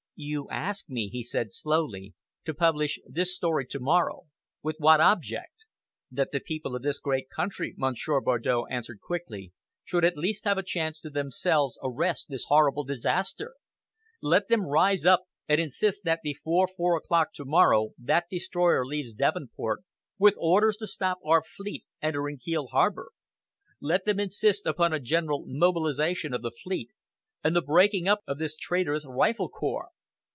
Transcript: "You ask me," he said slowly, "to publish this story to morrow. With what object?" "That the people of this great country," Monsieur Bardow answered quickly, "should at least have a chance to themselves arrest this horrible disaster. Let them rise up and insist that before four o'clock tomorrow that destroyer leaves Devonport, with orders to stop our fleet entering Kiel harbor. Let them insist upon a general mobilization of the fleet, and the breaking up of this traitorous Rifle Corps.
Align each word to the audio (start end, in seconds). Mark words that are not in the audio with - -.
"You 0.23 0.47
ask 0.51 0.87
me," 0.87 1.09
he 1.09 1.23
said 1.23 1.51
slowly, 1.51 2.13
"to 2.45 2.53
publish 2.53 2.99
this 3.07 3.33
story 3.35 3.65
to 3.65 3.79
morrow. 3.79 4.25
With 4.61 4.75
what 4.77 5.01
object?" 5.01 5.65
"That 6.11 6.31
the 6.31 6.39
people 6.39 6.75
of 6.75 6.83
this 6.83 6.99
great 6.99 7.27
country," 7.35 7.73
Monsieur 7.75 8.21
Bardow 8.21 8.67
answered 8.67 9.01
quickly, 9.01 9.51
"should 9.83 10.05
at 10.05 10.15
least 10.19 10.45
have 10.45 10.59
a 10.59 10.63
chance 10.63 10.99
to 10.99 11.09
themselves 11.09 11.79
arrest 11.81 12.27
this 12.29 12.43
horrible 12.49 12.83
disaster. 12.83 13.55
Let 14.21 14.47
them 14.47 14.67
rise 14.67 15.07
up 15.07 15.23
and 15.47 15.59
insist 15.59 16.03
that 16.03 16.19
before 16.21 16.67
four 16.67 16.95
o'clock 16.97 17.29
tomorrow 17.33 17.93
that 17.97 18.25
destroyer 18.29 18.85
leaves 18.85 19.13
Devonport, 19.13 19.79
with 20.19 20.35
orders 20.37 20.77
to 20.77 20.85
stop 20.87 21.17
our 21.25 21.41
fleet 21.43 21.83
entering 21.99 22.37
Kiel 22.37 22.67
harbor. 22.67 23.09
Let 23.79 24.05
them 24.05 24.19
insist 24.19 24.67
upon 24.67 24.93
a 24.93 24.99
general 24.99 25.45
mobilization 25.47 26.31
of 26.31 26.43
the 26.43 26.51
fleet, 26.51 26.91
and 27.43 27.55
the 27.55 27.63
breaking 27.63 28.07
up 28.07 28.19
of 28.27 28.37
this 28.37 28.55
traitorous 28.55 29.07
Rifle 29.07 29.49
Corps. 29.49 29.89